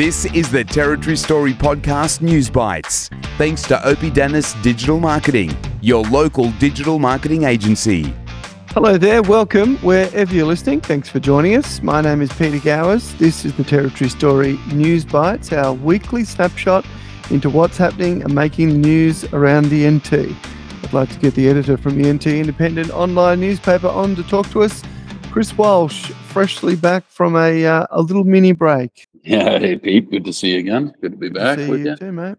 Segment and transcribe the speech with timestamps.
[0.00, 3.10] This is the Territory Story Podcast News Bites.
[3.36, 8.14] Thanks to Oppidanus Digital Marketing, your local digital marketing agency.
[8.68, 10.80] Hello there, welcome wherever you're listening.
[10.80, 11.82] Thanks for joining us.
[11.82, 13.12] My name is Peter Gowers.
[13.16, 16.86] This is the Territory Story News Bites, our weekly snapshot
[17.28, 20.34] into what's happening and making the news around the NT.
[20.82, 24.48] I'd like to get the editor from the NT Independent online newspaper on to talk
[24.52, 24.82] to us.
[25.30, 29.09] Chris Walsh, freshly back from a uh, a little mini break.
[29.24, 30.94] Yeah, hey Pete, good to see you again.
[31.02, 31.96] Good to be back See with you you.
[31.96, 32.38] too, mate.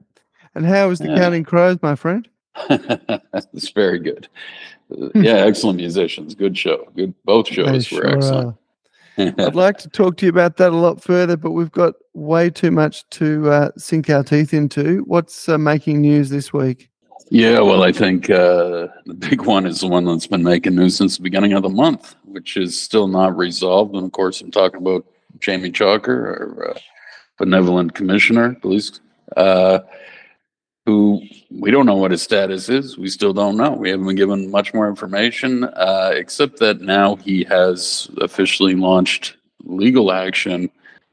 [0.55, 1.17] And how is the Yeah.
[1.17, 2.27] Counting Crows, my friend?
[2.69, 4.27] it's very good.
[4.91, 6.33] Uh, yeah, excellent musicians.
[6.35, 6.87] Good show.
[6.95, 7.13] Good.
[7.23, 8.57] Both They shows sure were excellent.
[9.17, 12.49] I'd like to talk to you about that a lot further, but we've got way
[12.49, 15.03] too much to uh, sink our teeth into.
[15.05, 16.89] What's uh, making news this week?
[17.29, 20.97] yeah, well, I think uh, the big one is the one that's been making news
[20.97, 23.95] since the beginning of the month, which is still not resolved.
[23.95, 25.05] And of course, I'm talking about
[25.39, 26.07] Jamie Chalker,
[26.57, 26.79] our uh,
[27.37, 28.99] benevolent commissioner, police,
[29.37, 29.79] uh,
[30.85, 32.97] who we don't know what his status is.
[32.97, 33.71] We still don't know.
[33.71, 39.37] We haven't been given much more information, uh, except that now he has officially launched
[39.63, 40.69] legal action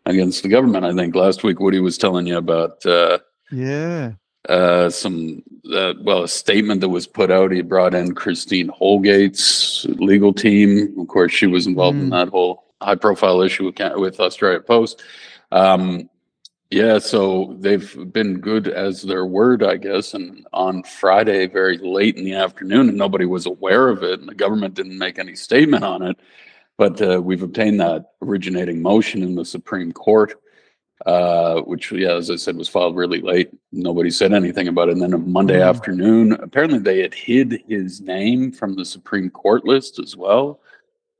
[0.06, 0.86] against the government.
[0.86, 3.18] I think last week Woody was telling you about uh,
[3.52, 4.12] Yeah.
[4.48, 7.52] uh, some, uh, well, a statement that was put out.
[7.52, 10.94] He brought in Christine Holgate's legal team.
[10.98, 12.10] Of course, she was involved in Mm.
[12.12, 15.02] that whole high-profile issue with, with Australia Post.
[15.50, 16.08] Um,
[16.70, 20.12] yeah, so they've been good as their word, I guess.
[20.12, 24.28] And on Friday, very late in the afternoon, and nobody was aware of it, and
[24.28, 26.18] the government didn't make any statement on it.
[26.76, 30.34] But uh, we've obtained that originating motion in the Supreme Court,
[31.06, 33.50] uh, which, yeah, as I said, was filed really late.
[33.72, 34.92] Nobody said anything about it.
[34.92, 35.68] And then on Monday Mhm.
[35.68, 40.60] afternoon, apparently they had hid his name from the Supreme Court list as well.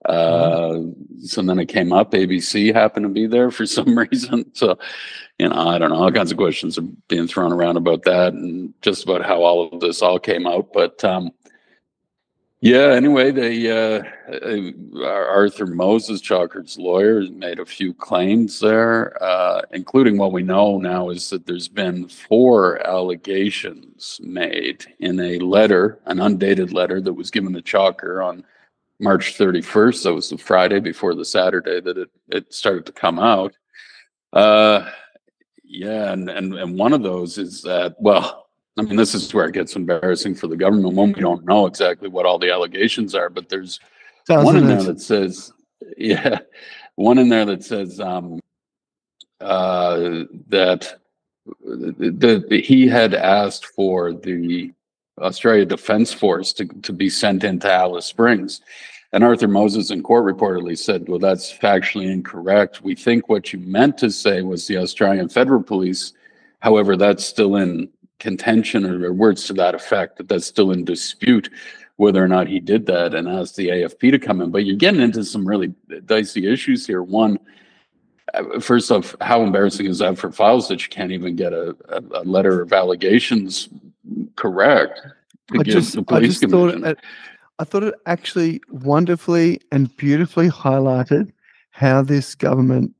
[0.08, 0.80] Uh,
[1.20, 2.12] so then it came up.
[2.12, 4.50] ABC happened to be there for some reason.
[4.54, 4.78] So,
[5.38, 5.96] you know, I don't know.
[5.96, 9.68] All kinds of questions are being thrown around about that and just about how all
[9.72, 10.72] of this all came out.
[10.72, 11.30] But um,
[12.60, 14.02] yeah, anyway, they uh,
[14.32, 20.76] uh, Arthur Moses, Chalker's lawyer, made a few claims there, uh, including what we know
[20.78, 27.12] now is that there's been four allegations made in a letter, an undated letter that
[27.12, 28.42] was given to Chalker on
[29.00, 30.02] March 31st.
[30.02, 33.54] That was the Friday before the Saturday that it, it started to come out.
[34.32, 34.90] Uh,
[35.64, 38.48] yeah, and, and and one of those is that well,
[38.78, 41.66] I mean, this is where it gets embarrassing for the government when we don't know
[41.66, 43.80] exactly what all the allegations are, but there's
[44.28, 45.52] one in there that says,
[45.98, 46.38] yeah,
[46.94, 48.40] one in there that says um,
[49.40, 51.00] uh, that
[51.64, 54.72] that he had asked for the
[55.20, 58.60] Australia Defence Force to, to be sent into Alice Springs.
[59.12, 62.82] And Arthur Moses in court reportedly said, well, that's factually incorrect.
[62.82, 66.12] We think what you meant to say was the Australian Federal Police.
[66.60, 70.84] However, that's still in contention or, or words to that effect, that that's still in
[70.84, 71.48] dispute
[71.96, 74.50] whether or not he did that and asked the AFP to come in.
[74.50, 75.74] But you're getting into some really
[76.06, 77.02] dicey issues here.
[77.02, 77.38] One,
[78.60, 81.74] first uh, off, how embarrassing is that for Fyles that you can't even get a,
[81.88, 83.68] a letter of allegations
[84.36, 85.00] correct?
[85.58, 86.98] I just, I just thought it,
[87.58, 91.32] I thought it actually wonderfully and beautifully highlighted
[91.70, 92.94] how this government.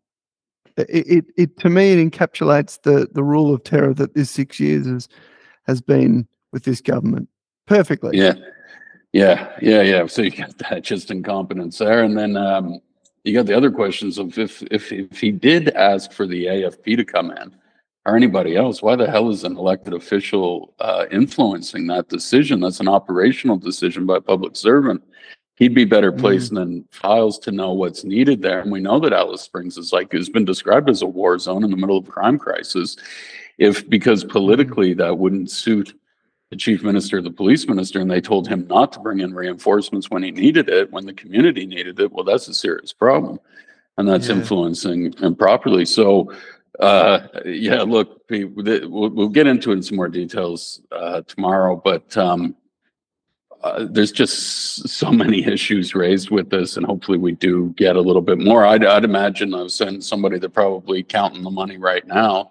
[0.77, 4.61] It, it, it to me it encapsulates the the rule of terror that this six
[4.61, 5.09] years has
[5.67, 7.29] has been with this government
[7.67, 8.17] perfectly.
[8.17, 8.35] Yeah,
[9.13, 10.07] yeah, yeah, yeah.
[10.07, 12.81] So you got that just incompetence there, and then um,
[13.25, 16.97] you got the other questions of if if if he did ask for the AFP
[16.97, 17.53] to come in
[18.09, 22.59] or anybody else, why the hell is an elected official uh, influencing that decision?
[22.59, 25.03] That's an operational decision by a public servant.
[25.57, 28.61] He'd be better placed than Fyles to know what's needed there.
[28.61, 31.65] And we know that Alice Springs is like it's been described as a war zone
[31.65, 32.97] in the middle of a crime crisis.
[33.59, 35.93] If because politically that wouldn't suit
[36.51, 40.09] the chief minister, the police minister, and they told him not to bring in reinforcements
[40.09, 42.11] when he needed it, when the community needed it.
[42.11, 43.39] Well, that's a serious problem,
[43.99, 44.37] and that's Yeah.
[44.37, 45.85] influencing improperly.
[45.85, 46.33] So,
[46.79, 52.17] uh, yeah, look, we'll, we'll get into it in some more details uh, tomorrow, but
[52.17, 52.55] um,
[53.63, 58.01] uh, there's just so many issues raised with this, and hopefully we do get a
[58.01, 58.65] little bit more.
[58.65, 62.51] I'd, I'd imagine I was saying somebody they're probably counting the money right now.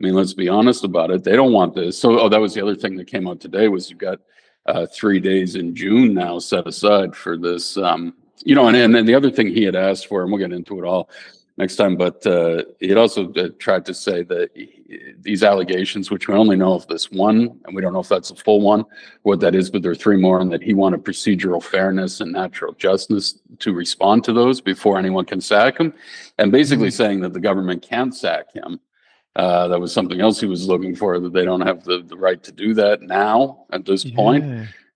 [0.00, 1.24] I mean, let's be honest about it.
[1.24, 1.98] They don't want this.
[1.98, 4.18] So, oh, that was the other thing that came out today was you've got
[4.66, 7.76] uh, three days in June now set aside for this.
[7.76, 10.40] Um, you know, and, and then the other thing he had asked for, and we'll
[10.40, 11.10] get into it all
[11.60, 14.76] next time, but uh, he also uh, tried to say that he-
[15.20, 18.32] these allegations, which we only know of this one, and we don't know if that's
[18.32, 18.82] a full one,
[19.22, 22.32] what that is, but there are three more, and that he wanted procedural fairness and
[22.32, 25.92] natural justice to respond to those before anyone can sack him,
[26.38, 28.80] and basically saying that the government can't sack him
[29.36, 31.20] Uh, that was something else he was looking for.
[31.20, 34.44] That they don't have the, the right to do that now at this point.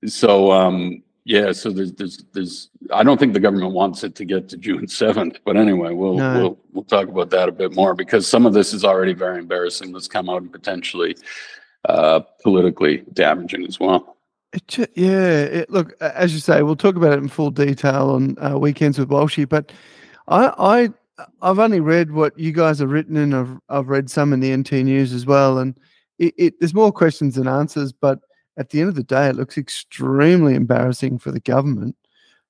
[0.06, 4.24] So um, yeah, so there's there's there's I don't think the government wants it to
[4.24, 6.38] get to June seventh, but anyway, we'll No.
[6.38, 9.38] we'll we'll talk about that a bit more because some of this is already very
[9.38, 9.92] embarrassing.
[9.92, 11.16] That's come out and potentially
[11.88, 14.16] uh, politically damaging as well.
[14.52, 18.36] It yeah, it, look, as you say, we'll talk about it in full detail on
[18.38, 19.48] uh, weekends with Walshy.
[19.48, 19.72] But
[20.28, 20.52] I,
[21.18, 24.40] I, I've only read what you guys have written, and I've, I've read some in
[24.40, 25.58] the NT News as well.
[25.58, 25.78] And
[26.18, 27.92] it, it, there's more questions than answers.
[27.92, 28.20] But
[28.56, 31.96] at the end of the day, it looks extremely embarrassing for the government.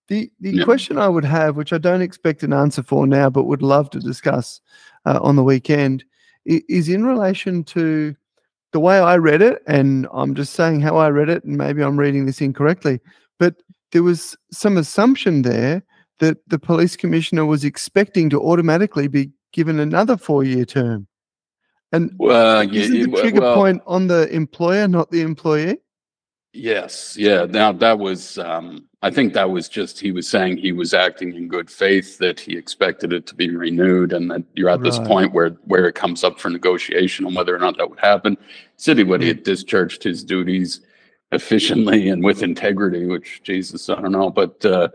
[0.08, 3.44] The the question I would have, which I don't expect an answer for now, but
[3.44, 4.60] would love to discuss
[5.06, 6.04] uh, on the weekend,
[6.44, 8.14] is in relation to
[8.72, 11.82] the way I read it, and I'm just saying how I read it, and maybe
[11.82, 13.00] I'm reading this incorrectly,
[13.38, 13.54] but
[13.92, 15.82] there was some assumption there
[16.18, 21.06] that the police commissioner was expecting to automatically be given another four year term.
[21.92, 25.78] And Well, yeah, isn't the trigger well, point on the employer, not the employee?
[26.56, 27.46] Yes, yeah.
[27.46, 31.34] Now that was, um, I think that was just he was saying he was acting
[31.34, 34.98] in good faith that he expected it to be renewed, and that you're at this
[34.98, 35.06] Right.
[35.08, 38.36] point where where it comes up for negotiation on whether or not that would happen.
[38.76, 39.34] Said he would he Mm.
[39.36, 40.80] had discharged his duties
[41.32, 44.88] efficiently and with integrity, which Jesus, I don't know, but uh,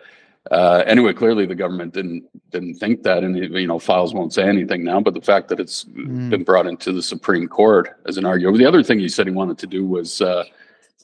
[0.51, 4.43] uh, anyway, clearly the government didn't didn't think that, and you know, Fyles won't say
[4.47, 5.01] anything now.
[5.01, 6.29] But the fact that it's Mm.
[6.29, 8.59] been brought into the Supreme Court as an argument.
[8.59, 10.21] The other thing he said he wanted to do was.
[10.21, 10.45] Uh,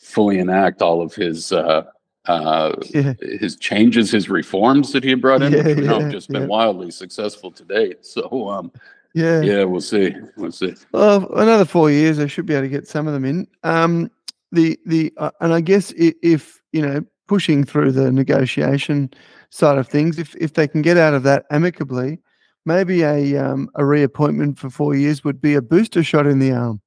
[0.06, 1.84] fully enact all of his uh,
[2.28, 3.14] uh, Yeah.
[3.22, 6.30] his changes, his reforms that he had brought in, Yeah, which we know have just
[6.30, 8.06] been wildly successful to date.
[8.06, 8.72] So, um,
[9.14, 9.42] Yeah.
[9.42, 10.16] yeah, we'll see.
[10.38, 10.74] We'll see.
[10.92, 13.48] Well, another four years, I should be able to get some of them in.
[13.64, 14.10] Um,
[14.52, 19.10] the the uh, and I guess i- if you know pushing through the negotiation
[19.50, 22.20] side of things, if if they can get out of that amicably,
[22.66, 26.52] maybe a um, a reappointment for four years would be a booster shot in the
[26.52, 26.80] arm.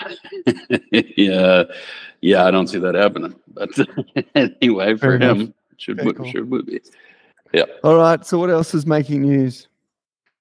[1.16, 1.64] yeah,
[2.24, 3.34] yeah, I don't see that happening.
[3.52, 3.70] But
[4.34, 6.30] anyway, for him, should Very cool.
[6.30, 6.80] should would be.
[7.52, 7.64] Yeah.
[7.84, 8.24] All right.
[8.24, 9.68] So what else is making news?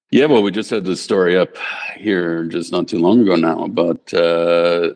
[0.09, 1.57] Yeah, well, we just had this story up
[1.97, 4.93] here just not too long ago now about uh,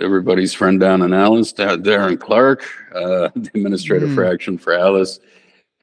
[0.00, 2.64] everybody's friend down in Alice, Da- Darren Clark,
[2.94, 4.32] uh, the administrator for Mm.
[4.34, 5.20] Action for Alice.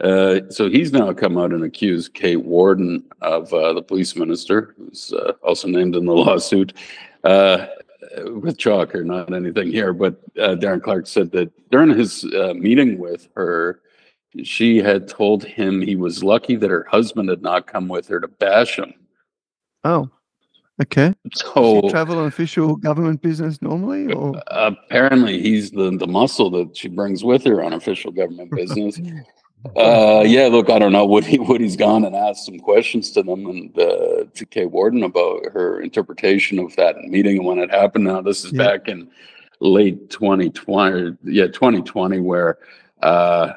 [0.02, 4.76] Uh, so he's now come out and accused Kate Worden of uh, the police minister,
[4.78, 6.74] who's uh, also named in the lawsuit,
[7.24, 7.66] uh,
[8.24, 9.94] with Chalker not anything here.
[9.94, 13.82] But uh, Darren Clark said that during his uh, meeting with her,
[14.44, 18.20] she had told him he was lucky that her husband had not come with her
[18.20, 18.94] to bash him.
[19.84, 20.10] Oh,
[20.82, 21.14] okay.
[21.34, 26.76] So She travel on official government business normally, or apparently he's the, the muscle that
[26.76, 29.00] she brings with her on official government business.
[29.76, 31.06] Uh, yeah, look, I don't know.
[31.06, 35.82] Woody's gone and asked some questions to them and uh, to Kate Worden about her
[35.82, 38.06] interpretation of that meeting and when it happened.
[38.06, 38.64] Now this is Yeah.
[38.64, 39.10] back in
[39.60, 42.58] late 2020, yeah, 2020, where
[43.02, 43.54] uh,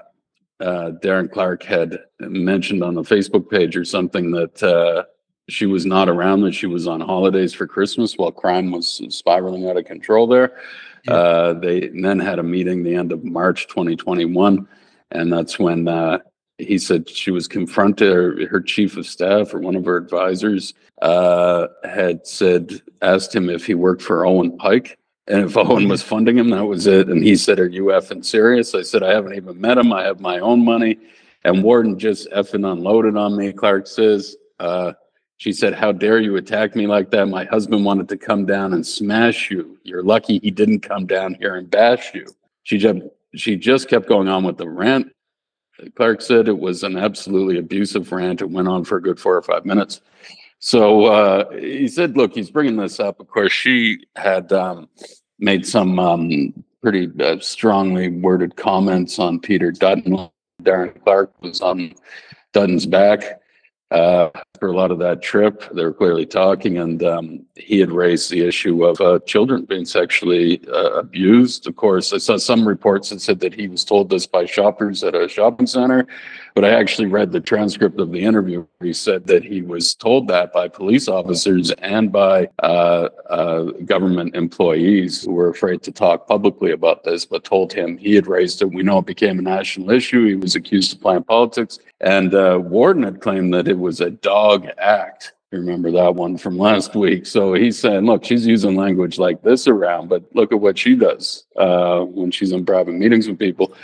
[0.61, 5.05] uh, Darren Clark had mentioned on the Facebook page or something that uh,
[5.49, 9.69] she was not around, that she was on holidays for Christmas while crime was spiraling
[9.69, 10.57] out of control there.
[11.05, 11.15] Yeah.
[11.15, 14.67] Uh, they then had a meeting the end of March 2021
[15.11, 16.19] and that's when uh,
[16.59, 20.75] he said she was confronted her, her chief of staff or one of her advisors
[21.03, 24.99] uh, had said asked him if he worked for owen pike.
[25.29, 27.09] And if owen was funding him that was it.
[27.09, 28.75] And he said are you effing serious?
[28.75, 29.93] I said i haven't even met him.
[29.93, 30.99] I have my own money.
[31.45, 34.37] And Worden just effing unloaded on me clark says.
[34.59, 34.93] Uh,
[35.37, 37.27] she said how dare you attack me like that?
[37.27, 39.79] My husband wanted to come down and smash you.
[39.85, 42.27] You're lucky he didn't come down here and bash you.
[42.65, 42.99] She just
[43.35, 45.13] she just kept going on with the rant.
[45.97, 48.41] Clark said it was an absolutely abusive rant.
[48.41, 50.01] It went on for a good four or five minutes.
[50.59, 53.21] So uh, he said, "Look, he's bringing this up.
[53.21, 54.89] Of course, she had um,
[55.39, 60.29] made some um, pretty uh, strongly worded comments on Peter Dutton.
[60.63, 61.95] Darren Clark was on
[62.53, 63.38] Dutton's back
[63.91, 65.65] uh, for a lot of that trip.
[65.73, 69.87] They were clearly talking, and um, he had raised the issue of uh, children being
[69.87, 71.67] sexually uh, abused.
[71.67, 75.03] Of course, I saw some reports that said that he was told this by shoppers
[75.03, 76.07] at a shopping center,
[76.55, 78.67] but I actually read the transcript of the interview.
[78.79, 83.63] Where he said that he was told that by police officers and by uh, uh,
[83.85, 88.27] government employees who were afraid to talk publicly about this, but told him he had
[88.27, 88.73] raised it.
[88.73, 90.27] We know it became a national issue.
[90.27, 94.11] He was accused of playing politics, and uh, Worden had claimed that it was a
[94.11, 95.33] dog act.
[95.51, 97.25] Remember that one from last week.
[97.25, 100.95] So he's saying, look, she's using language like this around, but look at what she
[100.95, 103.75] does uh, when she's in private meetings with people.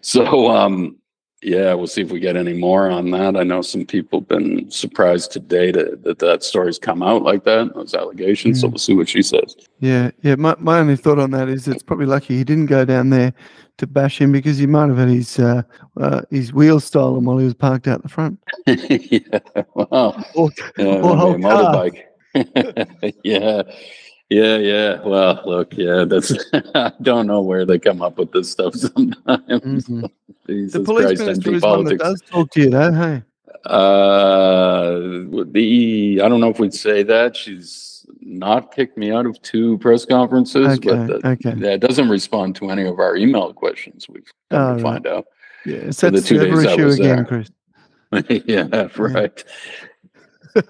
[0.00, 0.96] So, um,
[1.42, 3.36] yeah, we'll see if we get any more on that.
[3.36, 7.44] I know some people have been surprised today to, that that story's come out like
[7.44, 8.60] that, those allegations.
[8.60, 8.70] So Mm.
[8.72, 9.54] we'll see what she says.
[9.80, 10.34] Yeah, yeah.
[10.34, 13.32] My, my only thought on that is it's probably lucky he didn't go down there
[13.78, 15.62] to bash him because he might have had his uh,
[16.00, 18.40] uh, his wheels stolen while he was parked out the front.
[18.66, 19.38] yeah,
[19.74, 20.20] wow.
[20.34, 22.02] Or, Yeah, Or whole a motorbike.
[23.24, 23.62] yeah.
[24.30, 25.00] Yeah, yeah.
[25.02, 26.32] Well, look, yeah, that's
[26.74, 29.86] I don't know where they come up with this stuff sometimes.
[29.88, 30.10] Mhm.
[30.48, 32.20] Jesus the police Christ, minister is one that politics.
[32.22, 32.92] does talk to you, though.
[32.92, 33.22] Hey,
[33.64, 34.90] Uh,
[35.52, 39.78] the I don't know if we'd say that she's not kicked me out of two
[39.78, 41.54] press conferences, okay, but the, okay.
[41.60, 44.08] that doesn't respond to any of our email questions.
[44.08, 44.82] We've Oh, to right.
[44.82, 45.26] find out.
[45.66, 47.24] Yeah, so the two days other I issue was again, there.
[47.24, 47.50] Chris.
[48.46, 49.44] yeah, right.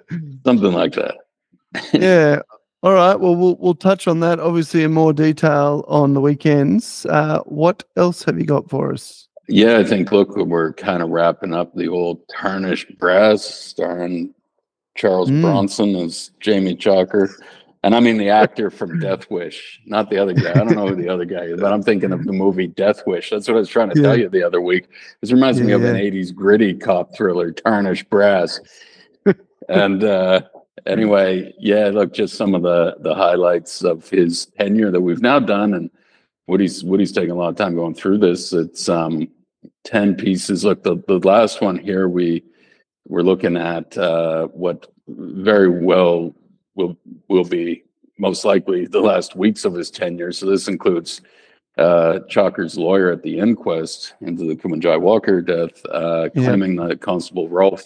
[0.44, 1.14] Something like that.
[1.92, 2.40] yeah.
[2.82, 3.14] All right.
[3.18, 7.06] Well, we'll we'll touch on that obviously in more detail on the weekends.
[7.06, 9.27] Uh, what else have you got for us?
[9.48, 14.34] Yeah, I think look, we're kind of wrapping up the old tarnished brass, starring
[14.94, 15.40] Charles Mm.
[15.40, 17.30] Bronson as Jamie Chalker.
[17.84, 20.50] And I mean the actor from Death Wish, not the other guy.
[20.50, 23.06] I don't know who the other guy is, but I'm thinking of the movie Death
[23.06, 23.30] Wish.
[23.30, 24.88] That's what I was trying to tell you the other week.
[25.20, 28.60] This reminds me Yeah, of an 80s gritty cop thriller, Tarnished Brass.
[29.68, 30.42] and uh
[30.86, 35.38] anyway, yeah, look, just some of the the highlights of his tenure that we've now
[35.38, 35.90] done and
[36.48, 38.52] Woody's Woody's taking a lot of time going through this.
[38.52, 39.28] It's um
[39.84, 40.64] 10 pieces.
[40.64, 42.44] Look, the, the last one here, we
[43.06, 46.34] we're looking at uh, what very well
[46.74, 46.96] will
[47.28, 47.84] will be
[48.18, 50.32] most likely the last weeks of his tenure.
[50.32, 51.22] So this includes
[51.78, 56.44] uh, Chalker's lawyer at the inquest into the Kumanjai Walker death, uh, Yeah.
[56.44, 57.84] claiming that Constable Rolfe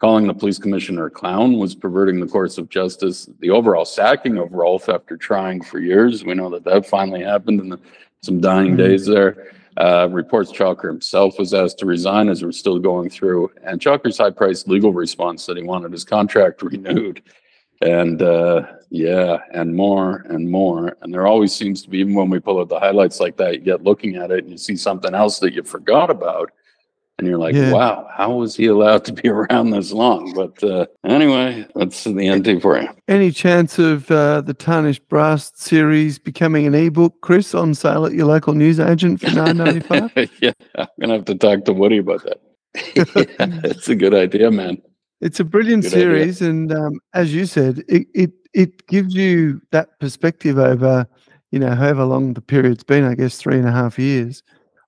[0.00, 3.28] calling the police commissioner a clown was perverting the course of justice.
[3.40, 7.60] The overall sacking of Rolfe after trying for years, we know that that finally happened
[7.60, 7.78] in the,
[8.22, 8.78] some dying Mhm.
[8.78, 9.52] days there.
[9.80, 14.18] Uh, reports Chalker himself was asked to resign as we're still going through, and Chalker's
[14.18, 17.22] high-priced legal response that he wanted his contract renewed,
[17.80, 20.98] and uh, yeah, and more and more.
[21.00, 23.54] And there always seems to be, even when we pull out the highlights like that,
[23.54, 26.52] you get looking at it and you see something else that you forgot about,
[27.20, 27.72] and you're like, Yeah.
[27.72, 30.32] wow, how was he allowed to be around this long?
[30.34, 32.88] But uh, anyway, that's the NT for you.
[33.08, 38.12] Any chance of uh, the Tarnished Brass series becoming an ebook, Chris, on sale at
[38.12, 40.10] your local newsagent for nine ninety five?
[40.40, 42.40] yeah, I'm gonna have to talk to Woody about that.
[42.96, 44.80] yeah, it's a good idea, man.
[45.20, 46.02] It's a brilliant Good idea.
[46.02, 51.06] series, and um, as you said, it, it it gives you that perspective over,
[51.50, 53.04] you know, however long the period's been.
[53.04, 54.42] I guess three and a half years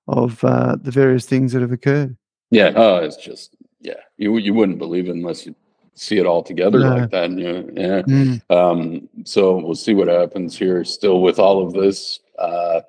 [0.07, 2.17] of uh, the various things that have occurred.
[2.53, 5.55] Yeah, oh, it's just yeah, you you wouldn't believe it unless you
[5.95, 6.95] see it all together No.
[6.95, 7.31] like that.
[7.31, 8.01] You, yeah.
[8.03, 8.41] Mm.
[8.51, 10.83] Um, so we'll see what happens here.
[10.83, 12.81] Still with all of this, uh,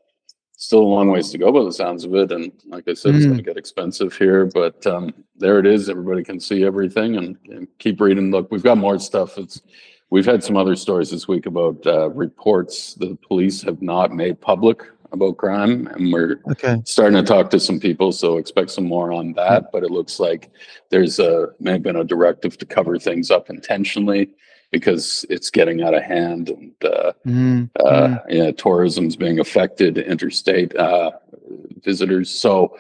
[0.57, 2.33] still a long ways to go by the sounds of it.
[2.33, 3.31] And like I said, it's Mm.
[3.31, 5.89] going to get expensive here, but um, there it is.
[5.91, 8.31] Everybody can see everything and, and keep reading.
[8.31, 9.37] Look, we've got more stuff.
[9.39, 9.61] It's
[10.11, 14.41] we've had some other stories this week about uh, reports the police have not made
[14.41, 14.83] public
[15.15, 16.77] about crime, and we're Okay.
[16.85, 19.73] starting to talk to some people, so expect some more on that.
[19.73, 20.51] But it looks like
[20.91, 24.31] there's a may have been a directive to cover things up intentionally
[24.71, 27.71] because it's getting out of hand and uh, Mm.
[27.81, 31.13] uh, yeah, tourism's being affected, interstate uh,
[31.83, 32.29] visitors.
[32.29, 32.77] So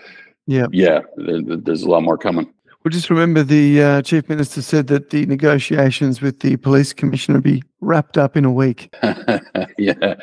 [0.47, 0.67] Yeah.
[0.73, 2.53] yeah, there- there's a lot more coming.
[2.85, 7.41] Well, just remember the uh, chief minister said that the negotiations with the police commissioner
[7.41, 8.95] be wrapped up in a week.
[9.79, 10.17] yeah,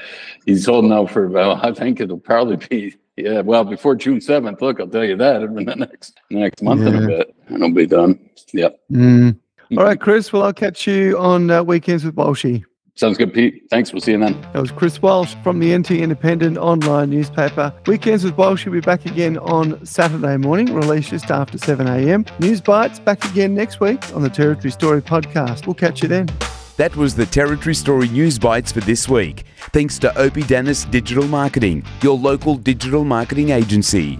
[0.45, 1.27] he's holding out for.
[1.27, 2.95] Well, I think it'll probably be.
[3.17, 4.61] Yeah, well, before June seventh.
[4.61, 7.03] Look, I'll tell you that in the next next month and Yeah.
[7.03, 8.19] a bit, and it'll be done.
[8.53, 8.79] Yep.
[8.91, 9.39] Mm.
[9.77, 10.31] All right, Chris.
[10.31, 12.63] Well, I'll catch you on uh, weekends with Walshy.
[12.95, 13.63] Sounds good, Pete.
[13.69, 13.91] Thanks.
[13.93, 14.39] We'll see you then.
[14.53, 17.73] That was Chris Walsh from the NT Independent online newspaper.
[17.87, 22.25] Weekends with Walsh will be back again on Saturday morning, released just after 7 a.m.
[22.39, 25.65] News Bites back again next week on the Territory Story podcast.
[25.65, 26.27] We'll catch you then.
[26.77, 29.45] That was the Territory Story News Bites for this week.
[29.71, 34.19] Thanks to Oppidanus Digital Marketing, your local digital marketing agency.